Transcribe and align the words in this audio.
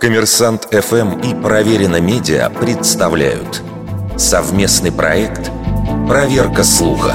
Коммерсант 0.00 0.68
ФМ 0.70 1.20
и 1.20 1.34
Проверено 1.34 2.00
Медиа 2.00 2.50
представляют 2.50 3.62
совместный 4.16 4.92
проект 4.92 5.50
«Проверка 6.06 6.64
слуха». 6.64 7.14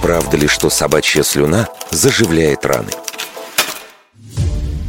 Правда 0.00 0.36
ли, 0.36 0.46
что 0.46 0.70
собачья 0.70 1.22
слюна 1.22 1.68
заживляет 1.90 2.64
раны? 2.64 2.90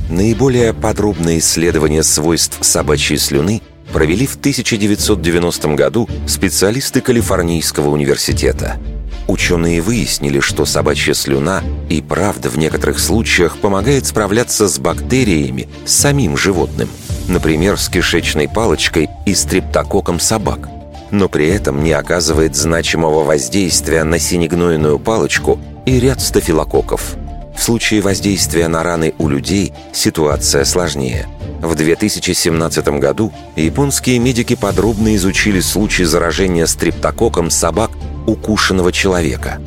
Наиболее 0.09 0.73
подробное 0.73 1.39
исследование 1.39 2.03
свойств 2.03 2.59
собачьей 2.61 3.19
слюны 3.19 3.61
провели 3.91 4.27
в 4.27 4.35
1990 4.35 5.67
году 5.69 6.07
специалисты 6.27 7.01
Калифорнийского 7.01 7.89
университета– 7.89 8.77
Ученые 9.27 9.81
выяснили, 9.81 10.39
что 10.39 10.65
собачья 10.65 11.13
слюна 11.13 11.61
и 11.89 12.01
правда 12.01 12.49
в 12.49 12.57
некоторых 12.57 12.97
случаях 12.97 13.57
помогает 13.57 14.05
справляться 14.05 14.69
с 14.69 14.79
бактериями 14.79 15.67
с 15.85 15.91
самим 15.91 16.37
животным, 16.37 16.89
например, 17.27 17.77
с 17.77 17.89
кишечной 17.89 18.47
палочкой 18.47 19.09
и 19.25 19.35
стрептококком 19.35 20.21
собак, 20.21 20.69
но 21.11 21.27
при 21.27 21.47
этом 21.47 21.83
не 21.83 21.91
оказывает 21.91 22.55
значимого 22.55 23.25
воздействия 23.25 24.05
на 24.05 24.17
синегнойную 24.17 24.97
палочку 24.97 25.59
и 25.85 25.99
ряд 25.99 26.21
стафилококков. 26.21 27.17
В 27.57 27.61
случае 27.61 28.01
воздействия 28.01 28.67
на 28.67 28.83
раны 28.83 29.13
у 29.17 29.27
людей 29.27 29.73
ситуация 29.91 30.63
сложнее. 30.63 31.27
В 31.61 31.73
2017 31.73 32.87
году 32.99 33.33
японские 33.55 34.19
медики 34.19 34.55
подробно 34.55 35.15
изучили 35.15 35.59
случай 35.59 36.03
заражения 36.03 36.67
стрептококком 36.67 37.49
собак 37.49 37.89
укушенного 38.27 38.91
человека. 38.91 39.59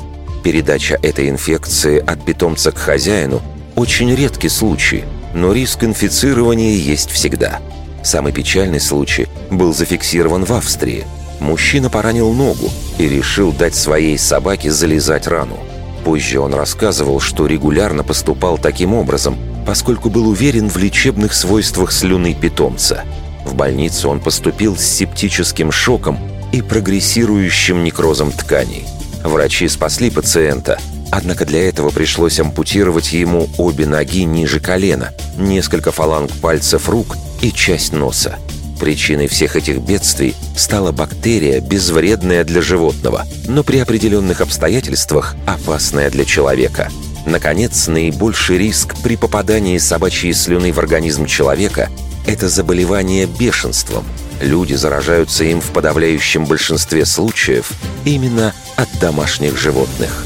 Передача 0.43 0.97
этой 1.01 1.29
инфекции 1.29 1.99
от 1.99 2.23
питомца 2.23 2.71
к 2.71 2.77
хозяину– 2.77 3.41
очень 3.75 4.13
редкий 4.13 4.49
случай, 4.49 5.03
но 5.33 5.53
риск 5.53 5.83
инфицирования 5.83 6.75
есть 6.75 7.09
всегда. 7.09 7.59
Самый 8.03 8.33
печальный 8.33 8.79
случай 8.79 9.27
был 9.49 9.73
зафиксирован 9.73 10.45
в 10.45 10.51
Австрии. 10.51 11.05
Мужчина 11.39 11.89
поранил 11.89 12.31
ногу 12.33 12.69
и 12.97 13.07
решил 13.07 13.51
дать 13.51 13.75
своей 13.75 14.17
собаке 14.17 14.69
залезать 14.71 15.27
рану. 15.27 15.57
Позже 16.03 16.39
он 16.39 16.53
рассказывал, 16.53 17.19
что 17.19 17.45
регулярно 17.47 18.03
поступал 18.03 18.57
таким 18.57 18.93
образом, 18.93 19.37
поскольку 19.65 20.09
был 20.09 20.27
уверен 20.27 20.69
в 20.69 20.77
лечебных 20.77 21.33
свойствах 21.33 21.91
слюны 21.91 22.33
питомца. 22.33 23.03
В 23.45 23.55
больницу 23.55 24.09
он 24.09 24.19
поступил 24.19 24.75
с 24.75 24.83
септическим 24.83 25.71
шоком 25.71 26.19
и 26.51 26.61
прогрессирующим 26.61 27.83
некрозом 27.83 28.31
тканей. 28.31 28.85
Врачи 29.23 29.67
спасли 29.67 30.09
пациента, 30.09 30.79
однако 31.11 31.45
для 31.45 31.67
этого 31.67 31.89
пришлось 31.89 32.39
ампутировать 32.39 33.13
ему 33.13 33.49
обе 33.57 33.85
ноги 33.85 34.23
ниже 34.25 34.59
колена, 34.59 35.13
несколько 35.37 35.91
фаланг 35.91 36.31
пальцев 36.41 36.89
рук 36.89 37.17
и 37.41 37.51
часть 37.51 37.93
носа. 37.93 38.37
Причиной 38.79 39.27
всех 39.27 39.55
этих 39.55 39.77
бедствий 39.77 40.33
стала 40.57 40.91
бактерия, 40.91 41.61
безвредная 41.61 42.43
для 42.43 42.63
животного, 42.63 43.25
но 43.47 43.63
при 43.63 43.77
определенных 43.77 44.41
обстоятельствах 44.41 45.35
опасная 45.45 46.09
для 46.09 46.25
человека. 46.25 46.89
Наконец, 47.27 47.87
наибольший 47.87 48.57
риск 48.57 48.95
при 49.03 49.15
попадании 49.15 49.77
собачьей 49.77 50.33
слюны 50.33 50.71
в 50.71 50.79
организм 50.79 51.27
человека– 51.27 51.89
это 52.25 52.49
заболевание 52.49 53.27
бешенством– 53.27 54.03
люди 54.41 54.73
заражаются 54.73 55.43
им 55.43 55.61
в 55.61 55.71
подавляющем 55.71 56.45
большинстве 56.45 57.05
случаев 57.05 57.71
именно 58.05 58.53
от 58.75 58.89
домашних 58.99 59.57
животных. 59.57 60.25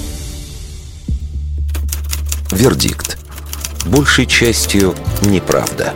Вердикт. 2.51 3.17
Большей 3.85 4.25
частью 4.25 4.95
неправда. 5.21 5.93